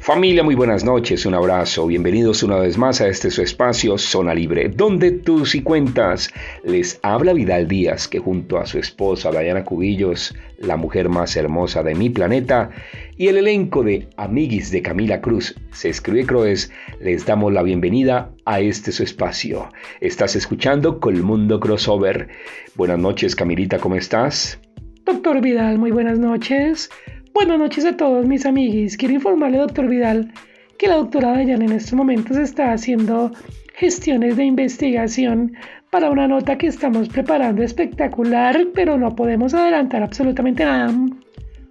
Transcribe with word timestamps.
Familia, 0.00 0.42
muy 0.42 0.54
buenas 0.54 0.82
noches, 0.82 1.26
un 1.26 1.34
abrazo, 1.34 1.86
bienvenidos 1.86 2.42
una 2.42 2.56
vez 2.56 2.78
más 2.78 3.02
a 3.02 3.08
este 3.08 3.30
su 3.30 3.42
espacio 3.42 3.98
Zona 3.98 4.32
Libre, 4.32 4.70
donde 4.70 5.10
tus 5.10 5.54
y 5.54 5.62
cuentas 5.62 6.32
les 6.64 6.98
habla 7.02 7.34
Vidal 7.34 7.68
Díaz, 7.68 8.08
que 8.08 8.18
junto 8.18 8.56
a 8.56 8.64
su 8.64 8.78
esposa 8.78 9.30
Diana 9.30 9.62
Cubillos, 9.62 10.34
la 10.56 10.78
mujer 10.78 11.10
más 11.10 11.36
hermosa 11.36 11.82
de 11.82 11.94
mi 11.94 12.08
planeta, 12.08 12.70
y 13.18 13.28
el 13.28 13.36
elenco 13.36 13.82
de 13.82 14.08
Amiguis 14.16 14.70
de 14.70 14.80
Camila 14.80 15.20
Cruz, 15.20 15.54
se 15.70 15.90
escribe 15.90 16.24
Croes, 16.24 16.72
les 16.98 17.26
damos 17.26 17.52
la 17.52 17.62
bienvenida 17.62 18.30
a 18.46 18.60
este 18.60 18.92
su 18.92 19.02
espacio. 19.02 19.68
Estás 20.00 20.34
escuchando 20.34 20.98
Colmundo 20.98 21.60
Crossover. 21.60 22.28
Buenas 22.74 22.98
noches, 22.98 23.36
Camilita, 23.36 23.78
¿cómo 23.78 23.96
estás? 23.96 24.58
Doctor 25.04 25.42
Vidal, 25.42 25.76
muy 25.76 25.90
buenas 25.90 26.18
noches. 26.18 26.88
Buenas 27.32 27.58
noches 27.58 27.84
a 27.84 27.96
todos 27.96 28.26
mis 28.26 28.44
amigos. 28.44 28.96
Quiero 28.96 29.14
informarle, 29.14 29.58
doctor 29.58 29.86
Vidal, 29.86 30.32
que 30.78 30.88
la 30.88 30.96
doctora 30.96 31.32
Dayan 31.32 31.62
en 31.62 31.72
estos 31.72 31.94
momentos 31.94 32.36
está 32.36 32.72
haciendo 32.72 33.30
gestiones 33.74 34.36
de 34.36 34.44
investigación 34.44 35.54
para 35.90 36.10
una 36.10 36.26
nota 36.26 36.58
que 36.58 36.66
estamos 36.66 37.08
preparando 37.08 37.62
espectacular, 37.62 38.66
pero 38.74 38.98
no 38.98 39.14
podemos 39.14 39.54
adelantar 39.54 40.02
absolutamente 40.02 40.64
nada. 40.64 40.92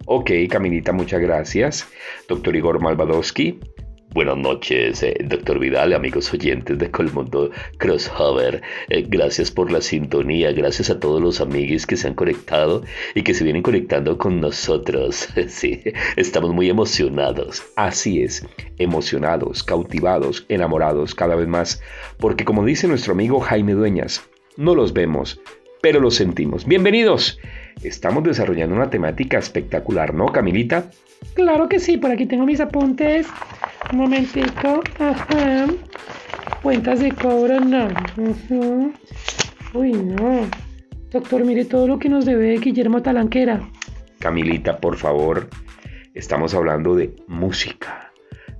Ok, 0.06 0.30
Caminita, 0.48 0.92
muchas 0.92 1.20
gracias. 1.20 1.86
Doctor 2.26 2.56
Igor 2.56 2.80
Malvadowski, 2.80 3.60
Buenas 4.12 4.38
noches, 4.38 5.04
eh, 5.04 5.16
doctor 5.24 5.60
Vidal, 5.60 5.92
amigos 5.92 6.34
oyentes 6.34 6.76
de 6.76 6.90
Colmundo 6.90 7.52
Crossover. 7.78 8.60
Eh, 8.88 9.06
gracias 9.08 9.52
por 9.52 9.70
la 9.70 9.80
sintonía, 9.80 10.50
gracias 10.50 10.90
a 10.90 10.98
todos 10.98 11.22
los 11.22 11.40
amigos 11.40 11.86
que 11.86 11.96
se 11.96 12.08
han 12.08 12.14
conectado 12.14 12.82
y 13.14 13.22
que 13.22 13.34
se 13.34 13.44
vienen 13.44 13.62
conectando 13.62 14.18
con 14.18 14.40
nosotros. 14.40 15.28
sí, 15.46 15.80
estamos 16.16 16.52
muy 16.52 16.68
emocionados. 16.68 17.62
Así 17.76 18.20
es, 18.20 18.44
emocionados, 18.78 19.62
cautivados, 19.62 20.44
enamorados 20.48 21.14
cada 21.14 21.36
vez 21.36 21.46
más, 21.46 21.80
porque 22.18 22.44
como 22.44 22.64
dice 22.64 22.88
nuestro 22.88 23.12
amigo 23.12 23.38
Jaime 23.38 23.74
Dueñas, 23.74 24.28
no 24.56 24.74
los 24.74 24.92
vemos, 24.92 25.40
pero 25.82 26.00
los 26.00 26.16
sentimos. 26.16 26.66
Bienvenidos. 26.66 27.38
Estamos 27.84 28.24
desarrollando 28.24 28.74
una 28.74 28.90
temática 28.90 29.38
espectacular, 29.38 30.14
¿no, 30.14 30.26
Camilita? 30.26 30.90
Claro 31.34 31.68
que 31.68 31.78
sí, 31.78 31.96
por 31.96 32.10
aquí 32.10 32.26
tengo 32.26 32.44
mis 32.44 32.60
apuntes. 32.60 33.28
Un 33.92 33.98
momentito. 33.98 34.82
Ajá. 34.98 35.66
Cuentas 36.62 37.00
de 37.00 37.10
cobro, 37.10 37.60
no. 37.60 37.88
Uy, 39.74 39.92
no. 39.92 40.46
Doctor, 41.10 41.44
mire 41.44 41.64
todo 41.64 41.88
lo 41.88 41.98
que 41.98 42.08
nos 42.08 42.24
debe 42.24 42.58
Guillermo 42.58 43.02
Talanquera. 43.02 43.68
Camilita, 44.20 44.78
por 44.78 44.96
favor. 44.96 45.48
Estamos 46.14 46.54
hablando 46.54 46.94
de 46.94 47.16
música, 47.26 48.12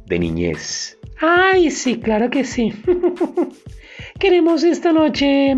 de 0.06 0.18
niñez. 0.18 0.98
Ay, 1.20 1.70
sí, 1.70 2.00
claro 2.00 2.30
que 2.30 2.44
sí. 2.44 2.72
Queremos 4.18 4.64
esta 4.64 4.92
noche 4.92 5.56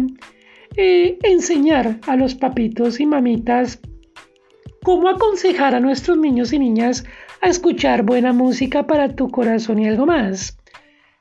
eh, 0.76 1.18
enseñar 1.22 1.98
a 2.06 2.16
los 2.16 2.34
papitos 2.34 3.00
y 3.00 3.06
mamitas 3.06 3.80
cómo 4.82 5.08
aconsejar 5.08 5.74
a 5.74 5.80
nuestros 5.80 6.18
niños 6.18 6.52
y 6.52 6.58
niñas 6.58 7.04
a 7.40 7.48
escuchar 7.48 8.02
buena 8.02 8.32
música 8.32 8.86
para 8.86 9.14
tu 9.14 9.30
corazón 9.30 9.78
y 9.78 9.88
algo 9.88 10.06
más. 10.06 10.58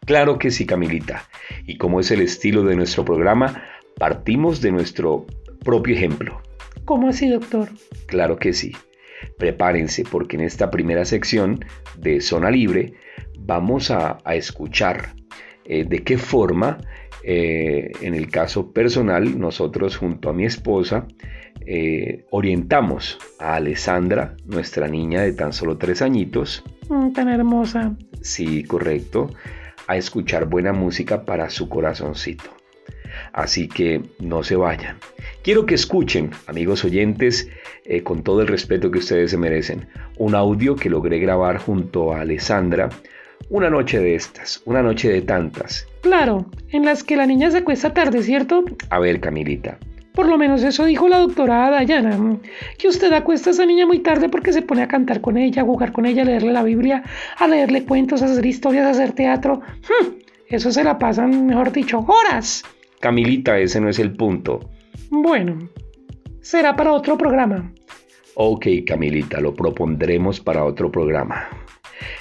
Claro 0.06 0.40
que 0.40 0.52
sí, 0.52 0.66
Camilita. 0.66 1.24
Y 1.68 1.78
como 1.78 2.00
es 2.00 2.12
el 2.12 2.22
estilo 2.22 2.64
de 2.64 2.76
nuestro 2.76 3.06
programa, 3.06 3.64
partimos 3.98 4.62
de 4.62 4.72
nuestro 4.72 5.26
propio 5.64 5.96
ejemplo. 5.96 6.42
¿Cómo 6.86 7.10
así, 7.10 7.30
doctor? 7.30 7.70
Claro 8.08 8.38
que 8.38 8.54
sí. 8.54 8.72
Prepárense 9.38 10.04
porque 10.04 10.36
en 10.38 10.44
esta 10.44 10.72
primera 10.72 11.06
sección 11.06 11.64
de 11.98 12.22
Zona 12.22 12.50
Libre 12.50 12.94
vamos 13.40 13.92
a, 13.92 14.18
escuchar 14.34 15.14
eh, 15.66 15.84
de 15.84 16.04
qué 16.04 16.18
forma, 16.18 16.80
eh, 17.24 17.92
en 18.02 18.16
el 18.16 18.30
caso 18.30 18.72
personal, 18.72 19.40
nosotros 19.40 19.98
junto 19.98 20.30
a 20.30 20.34
mi 20.34 20.46
esposa, 20.46 21.08
eh, 21.66 22.26
orientamos 22.32 23.20
a 23.40 23.56
Alessandra, 23.56 24.36
nuestra 24.46 24.88
niña 24.88 25.22
de 25.22 25.34
tan 25.34 25.54
solo 25.54 25.78
tres 25.78 26.02
añitos. 26.02 26.64
Mm, 26.90 27.12
tan 27.14 27.30
hermosa. 27.30 27.96
Sí, 28.22 28.64
correcto. 28.64 29.30
A 29.88 29.98
escuchar 29.98 30.46
buena 30.46 30.74
música 30.74 31.26
para 31.26 31.50
su 31.50 31.70
corazoncito. 31.70 32.50
Así 33.34 33.68
que 33.68 34.02
no 34.20 34.44
se 34.44 34.56
vayan. 34.56 34.98
Quiero 35.44 35.66
que 35.66 35.76
escuchen, 35.76 36.32
amigos 36.48 36.84
oyentes, 36.86 37.50
eh, 37.86 38.04
con 38.04 38.24
todo 38.24 38.42
el 38.42 38.48
respeto 38.48 38.90
que 38.90 39.00
ustedes 39.00 39.32
se 39.32 39.38
merecen, 39.38 39.88
un 40.18 40.36
audio 40.36 40.76
que 40.76 40.90
logré 40.90 41.20
grabar 41.20 41.58
junto 41.58 42.14
a 42.14 42.22
Alessandra 42.22 42.90
una 43.50 43.70
noche 43.70 44.00
de 44.00 44.16
estas, 44.16 44.62
una 44.66 44.82
noche 44.82 45.10
de 45.10 45.22
tantas. 45.22 45.88
Claro, 46.02 46.46
en 46.70 46.86
las 46.86 47.04
que 47.04 47.16
la 47.16 47.26
niña 47.26 47.52
se 47.52 47.60
acuesta 47.60 47.94
tarde, 47.94 48.24
¿cierto? 48.24 48.64
A 48.90 49.00
ver, 49.00 49.20
Camilita, 49.20 49.78
por 50.14 50.28
lo 50.28 50.38
menos 50.38 50.64
eso 50.64 50.86
dijo 50.86 51.08
la 51.08 51.20
doctora 51.20 51.70
Dayana, 51.70 52.40
que 52.78 52.88
usted 52.88 53.12
acuesta 53.14 53.50
a 53.50 53.54
esa 53.54 53.66
niña 53.66 53.86
muy 53.86 54.00
tarde 54.00 54.30
porque 54.30 54.52
se 54.52 54.62
pone 54.62 54.82
a 54.82 54.88
cantar 54.88 55.22
con 55.22 55.38
ella, 55.38 55.62
a 55.62 55.66
jugar 55.66 55.92
con 55.92 56.06
ella, 56.06 56.24
a 56.24 56.26
leerle 56.26 56.52
la 56.52 56.64
Biblia, 56.64 57.04
a 57.38 57.48
leerle 57.48 57.86
cuentos, 57.86 58.22
a 58.22 58.26
hacer 58.26 58.46
historias, 58.46 58.86
a 58.86 58.92
hacer 58.92 59.14
teatro. 59.14 59.62
Hmm, 59.82 60.08
eso 60.48 60.72
se 60.72 60.84
la 60.84 60.98
pasan, 60.98 61.46
mejor 61.46 61.72
dicho, 61.72 62.00
horas. 62.00 62.64
Camilita, 63.00 63.58
ese 63.58 63.80
no 63.80 63.90
es 63.90 64.00
el 64.00 64.14
punto. 64.16 64.70
Bueno, 65.10 65.70
será 66.42 66.76
para 66.76 66.94
otro 66.94 67.18
programa. 67.18 67.72
Ok, 68.36 68.68
Camilita, 68.86 69.40
lo 69.40 69.54
propondremos 69.54 70.40
para 70.40 70.66
otro 70.66 70.92
programa. 70.92 71.48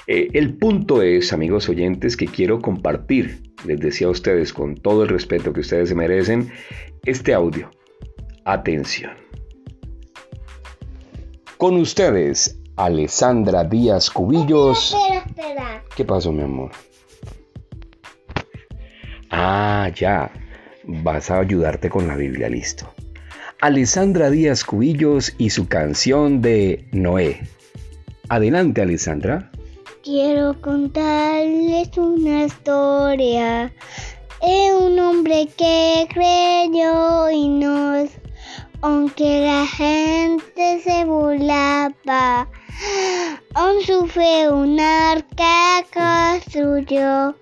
Eh, 0.06 0.28
el 0.32 0.56
punto 0.56 1.02
es, 1.02 1.32
amigos 1.32 1.68
oyentes, 1.68 2.16
que 2.16 2.26
quiero 2.26 2.60
compartir, 2.60 3.42
les 3.66 3.80
decía 3.80 4.06
a 4.06 4.10
ustedes 4.10 4.52
con 4.52 4.76
todo 4.76 5.02
el 5.02 5.08
respeto 5.08 5.52
que 5.52 5.60
ustedes 5.60 5.88
se 5.88 5.94
merecen, 5.94 6.50
este 7.04 7.34
audio 7.34 7.70
Atención. 8.44 9.12
Con 11.56 11.76
ustedes, 11.76 12.58
Alessandra 12.76 13.64
Díaz 13.64 14.10
Cubillos. 14.10 14.94
Espera, 14.94 15.24
espera, 15.26 15.84
¿Qué 15.94 16.04
pasó, 16.04 16.32
mi 16.32 16.42
amor? 16.42 16.70
Ah, 19.30 19.90
ya. 19.94 20.32
Vas 20.84 21.30
a 21.30 21.38
ayudarte 21.38 21.90
con 21.90 22.08
la 22.08 22.16
Biblia, 22.16 22.48
listo. 22.48 22.92
Alessandra 23.60 24.30
Díaz 24.30 24.64
Cubillos 24.64 25.34
y 25.36 25.50
su 25.50 25.69
canción 25.69 26.40
de 26.40 26.88
Noé. 26.92 27.42
Adelante, 28.30 28.80
Alessandra. 28.80 29.50
Quiero 30.03 30.61
contarles 30.61 31.97
una 31.97 32.44
historia. 32.47 33.72
Es 34.43 34.72
un 34.72 34.99
hombre 34.99 35.49
que 35.56 36.09
creyó 36.11 37.31
y 37.31 37.49
nos 37.49 38.11
aunque 38.83 39.43
la 39.44 39.66
gente 39.66 40.81
se 40.83 41.05
burlaba, 41.05 42.49
aún 43.55 43.83
su 43.83 44.06
fe 44.06 44.50
un 44.50 44.81
arca 44.81 45.84
construyó. 45.93 47.34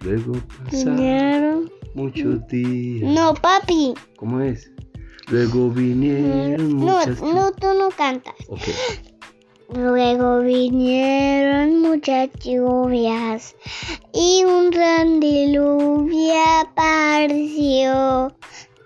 Luego 0.00 0.32
pasaron 0.64 1.70
muchos 1.94 2.46
días. 2.48 3.12
No, 3.12 3.34
papi. 3.34 3.94
¿Cómo 4.16 4.40
es? 4.40 4.70
Luego 5.28 5.70
vinieron 5.70 6.78
No, 6.78 6.98
muchas... 6.98 7.22
no, 7.22 7.52
tú 7.52 7.68
no 7.78 7.90
cantas. 7.90 8.34
Ok. 8.48 8.60
Luego 9.74 10.40
vinieron 10.40 11.80
muchas 11.80 12.28
lluvias 12.44 13.56
y 14.12 14.44
un 14.44 14.68
gran 14.68 15.18
diluvio 15.18 16.34
apareció. 16.60 18.36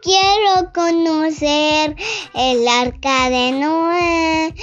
Quiero 0.00 0.72
conocer 0.72 1.96
el 2.34 2.68
arca 2.68 3.30
de 3.30 3.50
Noé 3.50 4.54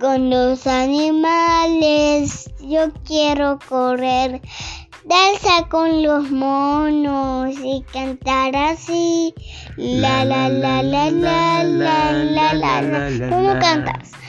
con 0.00 0.28
los 0.28 0.66
animales. 0.66 2.50
Yo 2.60 2.92
quiero 3.06 3.60
correr, 3.68 4.40
danza 5.04 5.68
con 5.68 6.02
los 6.02 6.32
monos 6.32 7.54
y 7.62 7.84
cantar 7.92 8.56
así. 8.56 9.32
La 9.76 10.24
la 10.24 10.48
la 10.48 10.82
la 10.82 11.10
la 11.12 11.62
la 11.62 12.12
la 12.12 12.54
la. 12.54 12.82
la. 12.82 13.28
¿Cómo 13.28 13.56
cantas? 13.60 14.19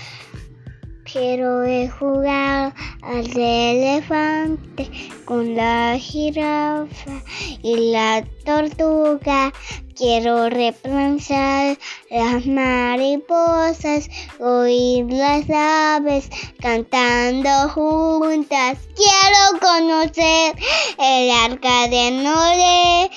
Quiero 1.11 1.65
jugar 1.99 2.73
al 3.01 3.37
elefante 3.37 4.89
con 5.25 5.57
la 5.57 5.97
jirafa 5.99 7.21
y 7.61 7.91
la 7.91 8.23
tortuga. 8.45 9.51
Quiero 9.93 10.49
replanzar 10.49 11.77
las 12.09 12.45
mariposas, 12.45 14.09
oír 14.39 15.05
las 15.09 15.49
aves 15.49 16.29
cantando 16.61 17.49
juntas. 17.69 18.77
Quiero 18.95 19.59
conocer 19.59 20.55
el 20.97 21.29
arca 21.31 21.89
de 21.89 22.11
Noé 22.23 23.11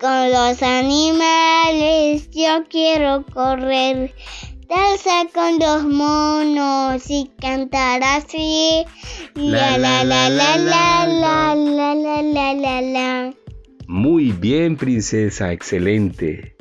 con 0.00 0.32
los 0.32 0.62
animales. 0.62 2.30
Yo 2.30 2.64
quiero 2.70 3.22
correr 3.26 4.14
danza 4.68 5.26
con 5.32 5.58
los 5.58 5.84
monos 5.84 7.02
y 7.08 7.30
cantar 7.40 8.02
así. 8.02 8.84
La 9.34 9.76
la 9.78 10.04
la 10.04 10.28
la 10.28 10.56
la 10.56 11.06
la 11.06 11.54
la 11.54 11.94
la 11.94 12.22
la 12.22 12.54
la 12.54 12.80
la. 12.80 13.34
Muy 13.86 14.32
bien, 14.32 14.76
princesa, 14.76 15.52
excelente. 15.52 16.53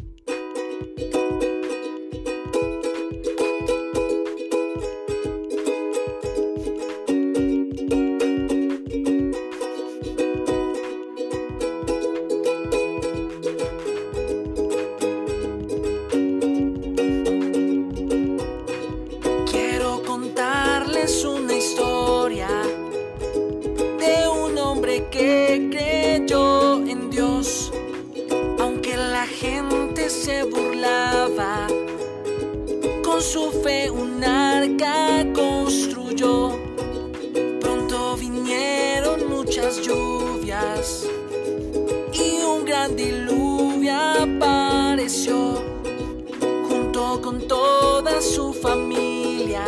su 33.23 33.49
fe 33.63 33.89
un 33.89 34.21
arca 34.21 35.25
construyó. 35.33 36.59
Pronto 37.61 38.17
vinieron 38.17 39.29
muchas 39.29 39.81
lluvias 39.81 41.07
y 42.11 42.43
un 42.43 42.65
gran 42.65 42.95
diluvio 42.97 43.93
apareció 43.95 45.63
junto 46.67 47.21
con 47.21 47.47
toda 47.47 48.21
su 48.21 48.53
familia 48.53 49.63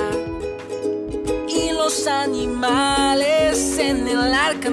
y 1.48 1.72
los 1.72 2.08
animales 2.08 3.78
en 3.80 4.08
el 4.08 4.34
arca 4.34 4.68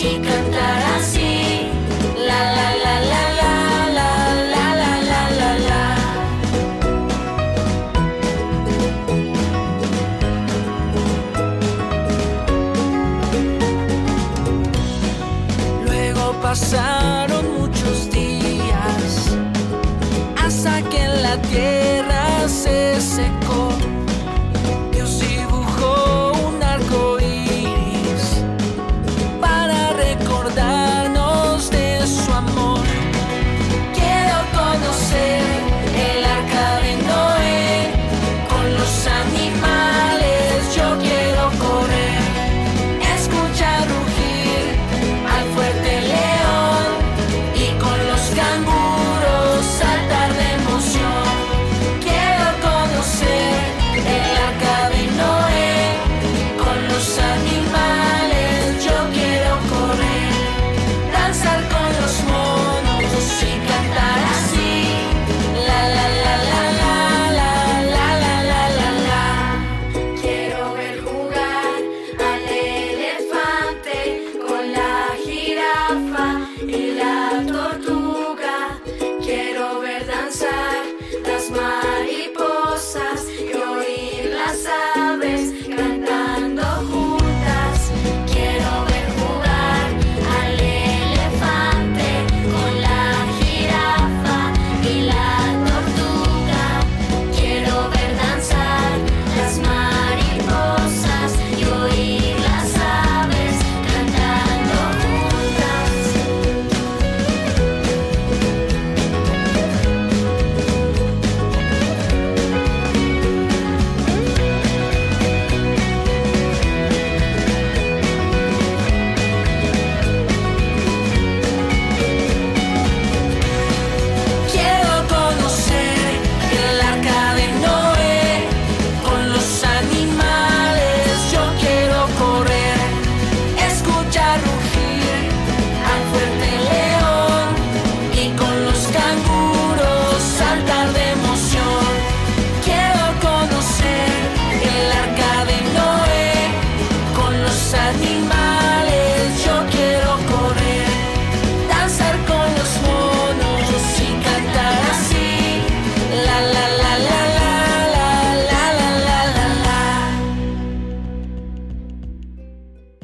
y 0.00 0.20
cantar. 0.20 0.77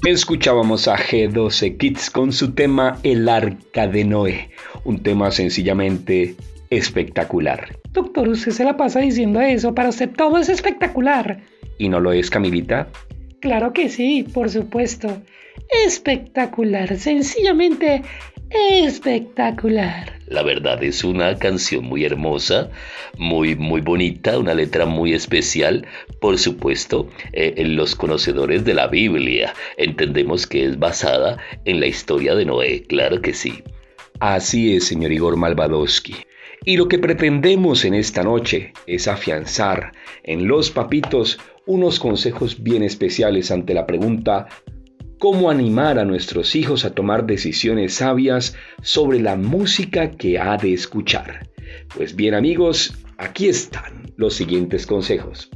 Escuchábamos 0.07 0.87
a 0.87 0.99
G12 0.99 1.79
Kids 1.79 2.11
con 2.11 2.31
su 2.31 2.53
tema 2.53 2.99
El 3.03 3.27
Arca 3.27 3.87
de 3.87 4.05
Noé, 4.05 4.51
un 4.85 5.03
tema 5.03 5.31
sencillamente 5.31 6.37
espectacular. 6.69 7.79
Doctor, 7.93 8.29
usted 8.29 8.53
se 8.53 8.65
la 8.65 8.77
pasa 8.77 9.01
diciendo 9.01 9.41
eso, 9.41 9.75
para 9.75 9.89
usted 9.89 10.11
todo 10.11 10.37
es 10.37 10.51
espectacular. 10.51 11.41
¿Y 11.79 11.89
no 11.89 12.01
lo 12.01 12.13
es, 12.13 12.29
Camilita? 12.29 12.89
Claro 13.45 13.75
que 13.75 13.91
sí, 13.91 14.23
por 14.23 14.49
supuesto. 14.49 15.21
Espectacular, 15.85 16.97
sencillamente 16.97 18.01
espectacular. 18.49 20.19
La 20.29 20.43
verdad 20.43 20.83
es 20.83 21.05
una 21.05 21.37
canción 21.37 21.85
muy 21.85 22.07
hermosa, 22.07 22.71
muy 23.19 23.55
muy 23.55 23.83
bonita, 23.83 24.39
una 24.39 24.55
letra 24.55 24.87
muy 24.87 25.13
especial. 25.13 25.87
Por 26.23 26.39
supuesto, 26.39 27.11
eh, 27.35 27.63
los 27.67 27.95
conocedores 27.95 28.65
de 28.65 28.73
la 28.73 28.87
Biblia 28.87 29.53
entendemos 29.77 30.47
que 30.47 30.65
es 30.65 30.79
basada 30.79 31.37
en 31.67 31.81
la 31.81 31.87
historia 31.87 32.35
de 32.35 32.47
Noé, 32.47 32.85
claro 32.85 33.21
que 33.21 33.35
sí. 33.35 33.63
Así 34.21 34.75
es, 34.75 34.87
señor 34.87 35.13
Igor 35.13 35.37
Malvadowski. 35.37 36.15
Y 36.65 36.79
lo 36.79 36.89
que 36.89 36.99
pretendemos 36.99 37.85
en 37.85 37.93
esta 37.93 38.23
noche 38.23 38.73
es 38.87 39.07
afianzar 39.07 39.93
en 40.23 40.49
los 40.49 40.71
papitos 40.71 41.39
unos 41.67 41.99
consejos 41.99 42.63
bien 42.63 42.83
especiales 42.83 43.51
ante 43.51 43.75
la 43.75 43.87
pregunta 43.87 44.49
cómo 45.19 45.51
animar 45.51 45.99
a 45.99 46.05
nuestros 46.05 46.55
hijos 46.55 46.85
a 46.85 46.95
tomar 46.95 47.25
decisiones 47.27 47.95
sabias 47.95 48.57
sobre 48.83 49.21
la 49.21 49.37
música 49.37 50.11
que 50.11 50.39
ha 50.39 50.57
de 50.57 50.75
escuchar. 50.75 51.49
Pues 51.97 52.15
bien 52.15 52.35
amigos, 52.35 52.93
aquí 53.17 53.49
están 53.49 54.13
los 54.17 54.35
siguientes 54.35 54.87
consejos. 54.87 55.51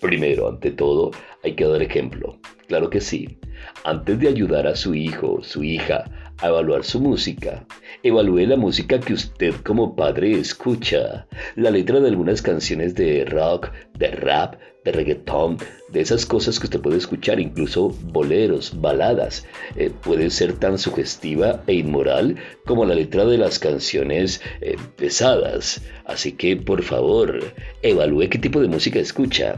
Primero, 0.00 0.48
ante 0.48 0.70
todo, 0.70 1.10
hay 1.44 1.54
que 1.54 1.66
dar 1.66 1.82
ejemplo. 1.82 2.38
Claro 2.66 2.88
que 2.88 3.00
sí. 3.00 3.38
Antes 3.84 4.18
de 4.20 4.28
ayudar 4.28 4.66
a 4.66 4.74
su 4.74 4.94
hijo, 4.94 5.42
su 5.42 5.62
hija, 5.62 6.04
a 6.38 6.48
evaluar 6.48 6.84
su 6.84 7.00
música, 7.00 7.66
evalúe 8.02 8.46
la 8.46 8.56
música 8.56 8.98
que 8.98 9.12
usted 9.12 9.54
como 9.62 9.94
padre 9.94 10.32
escucha. 10.32 11.26
La 11.56 11.70
letra 11.70 12.00
de 12.00 12.08
algunas 12.08 12.40
canciones 12.40 12.94
de 12.94 13.26
rock, 13.26 13.70
de 13.98 14.10
rap, 14.12 14.54
de 14.84 14.92
reggaetón, 14.92 15.58
de 15.88 16.00
esas 16.00 16.24
cosas 16.24 16.58
que 16.58 16.66
usted 16.66 16.80
puede 16.80 16.98
escuchar, 16.98 17.40
incluso 17.40 17.90
boleros, 18.04 18.80
baladas, 18.80 19.46
eh, 19.76 19.90
puede 20.02 20.30
ser 20.30 20.54
tan 20.54 20.78
sugestiva 20.78 21.62
e 21.66 21.74
inmoral 21.74 22.36
como 22.64 22.84
la 22.84 22.94
letra 22.94 23.24
de 23.24 23.38
las 23.38 23.58
canciones 23.58 24.40
eh, 24.60 24.76
pesadas. 24.96 25.82
Así 26.04 26.32
que, 26.32 26.56
por 26.56 26.82
favor, 26.82 27.40
evalúe 27.82 28.28
qué 28.30 28.38
tipo 28.38 28.60
de 28.60 28.68
música 28.68 28.98
escucha. 28.98 29.56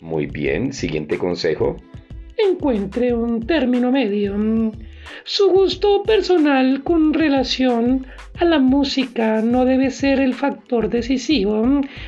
Muy 0.00 0.26
bien, 0.26 0.72
siguiente 0.72 1.18
consejo. 1.18 1.76
Encuentre 2.50 3.12
un 3.12 3.46
término 3.46 3.90
medio. 3.90 4.36
Su 5.24 5.50
gusto 5.50 6.02
personal 6.02 6.82
con 6.82 7.12
relación 7.12 8.06
a 8.38 8.44
la 8.44 8.58
música 8.58 9.40
no 9.42 9.64
debe 9.64 9.90
ser 9.90 10.20
el 10.20 10.34
factor 10.34 10.88
decisivo 10.88 11.64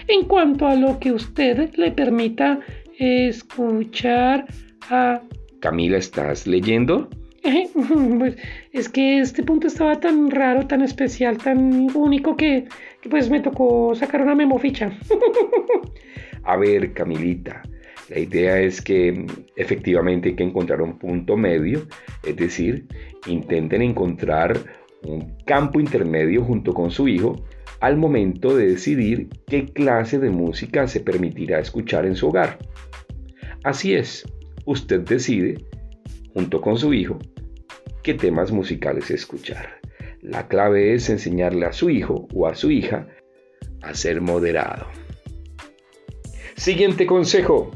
en 0.07 0.25
cuanto 0.27 0.67
a 0.67 0.75
lo 0.75 0.99
que 0.99 1.13
usted 1.13 1.75
le 1.77 1.91
permita 1.93 2.61
escuchar 2.99 4.47
a... 4.91 5.21
Camila, 5.61 5.99
¿estás 5.99 6.47
leyendo? 6.47 7.09
Pues 8.19 8.37
es 8.73 8.89
que 8.89 9.21
este 9.21 9.43
punto 9.43 9.69
estaba 9.69 9.99
tan 10.01 10.31
raro, 10.31 10.67
tan 10.67 10.83
especial, 10.83 11.39
tan 11.39 11.89
único 11.97 12.37
que, 12.37 12.67
que 13.01 13.09
pues 13.09 13.31
me 13.31 13.41
tocó 13.41 13.95
sacar 13.95 14.23
una 14.23 14.35
memoficha. 14.35 14.93
a 16.45 16.57
ver, 16.57 16.93
Camilita, 16.93 17.63
la 18.09 18.19
idea 18.19 18.61
es 18.61 18.81
que 18.81 19.27
efectivamente 19.57 20.31
hay 20.31 20.35
que 20.35 20.43
encontrar 20.43 20.81
un 20.81 20.99
punto 20.99 21.37
medio, 21.37 21.87
es 22.25 22.37
decir, 22.37 22.87
intenten 23.27 23.83
encontrar 23.83 24.59
un 25.05 25.37
campo 25.45 25.79
intermedio 25.79 26.43
junto 26.43 26.73
con 26.73 26.91
su 26.91 27.07
hijo 27.07 27.45
al 27.81 27.97
momento 27.97 28.57
de 28.57 28.69
decidir 28.69 29.29
qué 29.47 29.67
clase 29.67 30.19
de 30.19 30.31
música 30.31 30.89
se 30.89 31.01
permitirá 31.01 31.61
escuchar 31.61 32.07
en 32.07 32.17
su 32.17 32.29
hogar. 32.29 32.59
Así 33.63 33.95
es, 33.95 34.25
usted 34.65 35.01
decide, 35.01 35.59
junto 36.33 36.61
con 36.61 36.79
su 36.79 36.95
hijo, 36.95 37.19
qué 38.03 38.15
temas 38.15 38.51
musicales 38.51 39.11
escuchar. 39.11 39.81
La 40.23 40.49
clave 40.49 40.95
es 40.95 41.11
enseñarle 41.11 41.67
a 41.67 41.73
su 41.73 41.91
hijo 41.91 42.27
o 42.33 42.47
a 42.47 42.55
su 42.55 42.71
hija 42.71 43.07
a 43.83 43.95
ser 43.95 44.21
moderado. 44.21 44.87
Siguiente 46.57 47.07
consejo. 47.07 47.71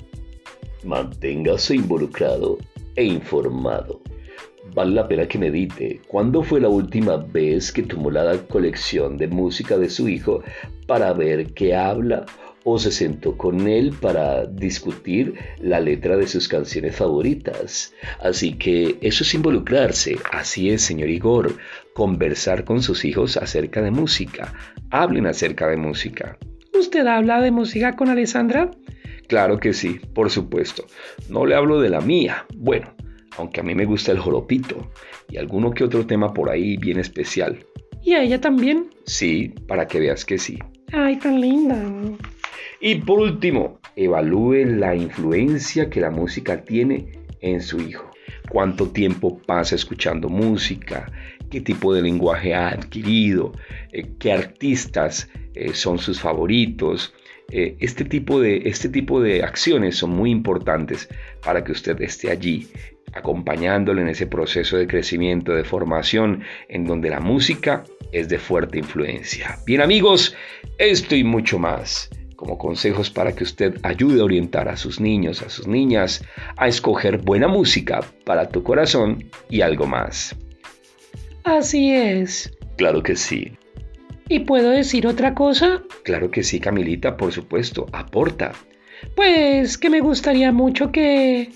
Manténgase 0.85 1.77
involucrado 1.77 2.59
e 2.97 3.05
informado. 3.05 4.01
Vale 4.75 4.95
la 4.95 5.09
pena 5.09 5.27
que 5.27 5.39
medite 5.39 6.01
cuándo 6.09 6.43
fue 6.43 6.61
la 6.61 6.69
última 6.69 7.17
vez 7.17 7.73
que 7.73 7.83
tomó 7.83 8.11
la 8.11 8.39
colección 8.49 9.19
de 9.19 9.29
música 9.29 9.77
de 9.77 9.91
su 9.91 10.09
hijo 10.09 10.43
para 10.87 11.13
ver 11.13 11.53
qué 11.53 11.75
habla 11.75 12.25
o 12.65 12.79
se 12.79 12.91
sentó 12.91 13.37
con 13.37 13.67
él 13.67 13.93
para 14.01 14.47
discutir 14.47 15.35
la 15.59 15.81
letra 15.81 16.17
de 16.17 16.27
sus 16.27 16.49
canciones 16.49 16.95
favoritas. 16.95 17.93
Así 18.21 18.55
que 18.55 18.99
eso 19.01 19.25
es 19.25 19.35
involucrarse. 19.35 20.17
Así 20.31 20.71
es, 20.71 20.83
señor 20.83 21.11
Igor, 21.11 21.57
conversar 21.93 22.65
con 22.65 22.83
sus 22.83 23.05
hijos 23.05 23.37
acerca 23.37 23.83
de 23.83 23.91
música. 23.91 24.55
Hablen 24.91 25.27
acerca 25.27 25.67
de 25.69 25.77
música. 25.77 26.39
¿Usted 26.73 27.07
habla 27.07 27.41
de 27.41 27.51
música 27.51 27.97
con 27.97 28.09
Alessandra? 28.09 28.71
Claro 29.33 29.59
que 29.59 29.73
sí, 29.73 29.99
por 30.13 30.29
supuesto. 30.29 30.85
No 31.31 31.47
le 31.47 31.55
hablo 31.55 31.81
de 31.81 31.89
la 31.89 32.03
mía. 32.03 32.45
Bueno, 32.55 32.93
aunque 33.39 33.61
a 33.61 33.63
mí 33.63 33.75
me 33.75 33.87
gusta 33.87 34.13
el 34.13 34.19
joropito 34.19 34.93
y 35.31 35.39
alguno 35.39 35.71
que 35.71 35.85
otro 35.85 36.05
tema 36.05 36.35
por 36.35 36.51
ahí 36.51 36.77
bien 36.77 36.99
especial. 36.99 37.65
¿Y 38.03 38.13
a 38.13 38.23
ella 38.23 38.43
también? 38.43 38.91
Sí, 39.07 39.55
para 39.67 39.89
que 39.89 40.01
veas 40.01 40.27
que 40.27 40.37
sí. 40.37 40.59
Ay, 40.93 41.17
tan 41.17 41.41
linda. 41.41 41.83
Y 42.79 42.97
por 42.97 43.21
último, 43.21 43.81
evalúe 43.97 44.67
la 44.67 44.95
influencia 44.95 45.89
que 45.89 46.03
la 46.03 46.11
música 46.11 46.63
tiene 46.63 47.13
en 47.41 47.63
su 47.63 47.81
hijo. 47.81 48.11
Cuánto 48.51 48.91
tiempo 48.91 49.39
pasa 49.47 49.77
escuchando 49.77 50.29
música, 50.29 51.11
qué 51.51 51.63
tipo 51.63 51.95
de 51.95 52.03
lenguaje 52.03 52.53
ha 52.53 52.69
adquirido, 52.69 53.53
eh, 53.93 54.11
qué 54.19 54.31
artistas 54.31 55.31
eh, 55.55 55.73
son 55.73 55.97
sus 55.97 56.21
favoritos, 56.21 57.15
eh, 57.51 57.77
este, 57.81 58.05
tipo 58.05 58.41
de, 58.41 58.63
este 58.67 58.89
tipo 58.89 59.21
de 59.21 59.43
acciones 59.43 59.97
son 59.97 60.11
muy 60.11 60.31
importantes 60.31 61.09
para 61.45 61.65
que 61.65 61.73
usted 61.73 62.01
esté 62.01 62.31
allí 62.31 62.69
acompañándole 63.13 64.03
en 64.03 64.09
ese 64.09 64.27
proceso 64.27 64.77
de 64.77 64.87
crecimiento, 64.87 65.53
de 65.53 65.65
formación, 65.65 66.45
en 66.69 66.87
donde 66.87 67.11
la 67.11 67.21
música 67.21 67.85
es 68.11 68.29
de 68.29 68.39
fuerte 68.39 68.79
influencia. 68.79 69.59
Bien 69.67 69.83
amigos, 69.83 70.35
esto 70.79 71.15
y 71.15 71.25
mucho 71.25 71.59
más 71.59 72.09
como 72.43 72.59
consejos 72.59 73.09
para 73.09 73.37
que 73.37 73.45
usted 73.45 73.79
ayude 73.85 74.21
a 74.21 74.25
orientar 74.25 74.69
a 74.69 74.77
sus 74.77 74.99
niños, 74.99 75.43
a 75.43 75.49
sus 75.49 75.69
niñas, 75.69 76.25
a 76.57 76.67
escoger 76.67 77.19
buena 77.19 77.47
música 77.47 78.01
para 78.25 78.49
tu 78.49 78.65
corazón 78.65 79.31
y 79.49 79.61
algo 79.61 79.87
más. 79.87 80.35
Así 81.45 81.93
es. 81.93 82.53
Claro 82.77 83.01
que 83.01 83.15
sí. 83.15 83.53
¿Y 84.33 84.41
puedo 84.41 84.71
decir 84.71 85.07
otra 85.07 85.35
cosa? 85.35 85.83
Claro 86.05 86.31
que 86.31 86.43
sí, 86.43 86.59
Camilita, 86.59 87.19
por 87.19 87.33
supuesto, 87.33 87.85
aporta. 87.93 88.53
Pues 89.15 89.77
que 89.77 89.91
me 89.91 90.01
gustaría 90.01 90.53
mucho 90.53 90.91
que 90.91 91.51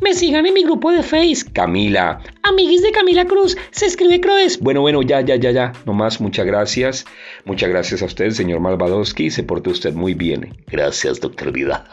me 0.00 0.14
sigan 0.14 0.46
en 0.46 0.54
mi 0.54 0.62
grupo 0.64 0.90
de 0.90 1.02
Face. 1.02 1.44
Camila. 1.52 2.22
Amiguis 2.42 2.80
de 2.80 2.90
Camila 2.90 3.26
Cruz, 3.26 3.58
se 3.70 3.84
escribe 3.84 4.18
Croes. 4.18 4.58
Bueno, 4.60 4.80
bueno, 4.80 5.02
ya, 5.02 5.20
ya, 5.20 5.36
ya, 5.36 5.50
ya. 5.50 5.72
No 5.84 5.92
más, 5.92 6.22
muchas 6.22 6.46
gracias. 6.46 7.04
Muchas 7.44 7.68
gracias 7.68 8.00
a 8.00 8.06
usted, 8.06 8.30
señor 8.30 8.60
Malvadowski. 8.60 9.30
Se 9.30 9.42
portó 9.42 9.68
usted 9.68 9.92
muy 9.92 10.14
bien. 10.14 10.56
Gracias, 10.68 11.20
doctor 11.20 11.52
Vida. 11.52 11.84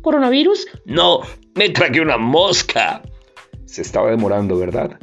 ¿Coronavirus? 0.00 0.68
No, 0.84 1.22
me 1.56 1.70
tragué 1.70 2.00
una 2.00 2.18
mosca. 2.18 3.02
Se 3.64 3.82
estaba 3.82 4.10
demorando, 4.10 4.56
¿verdad? 4.56 4.96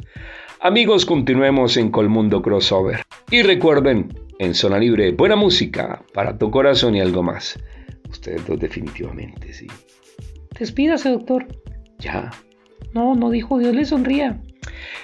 Amigos, 0.60 1.06
continuemos 1.06 1.76
en 1.76 1.90
Colmundo 1.90 2.42
Crossover. 2.42 3.02
Y 3.30 3.42
recuerden, 3.42 4.12
en 4.40 4.54
Zona 4.54 4.78
Libre, 4.78 5.12
buena 5.12 5.36
música 5.36 6.02
para 6.12 6.36
tu 6.36 6.50
corazón 6.50 6.96
y 6.96 7.00
algo 7.00 7.22
más. 7.22 7.56
Ustedes 8.10 8.44
dos 8.44 8.58
definitivamente, 8.58 9.52
sí. 9.52 9.68
Despídase, 10.58 11.10
doctor. 11.10 11.46
Ya. 12.00 12.30
No, 12.92 13.14
no 13.14 13.30
dijo 13.30 13.58
Dios 13.58 13.72
le 13.72 13.84
sonría. 13.84 14.42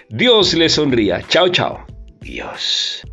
Dios 0.08 0.54
le 0.54 0.68
sonría. 0.68 1.22
Chao, 1.28 1.48
chao. 1.48 1.86
Dios. 2.20 3.06